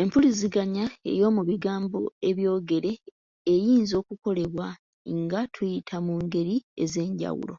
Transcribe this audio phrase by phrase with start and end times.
[0.00, 2.92] Empuliziganya ey’omu bigambo ebyogere
[3.54, 4.68] eyinza okukolebwa
[5.20, 7.54] nga tuyita mu ngeri ez'enjawulo.